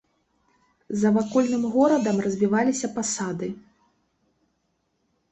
[1.01, 3.49] За вакольным горадам развіваліся пасады.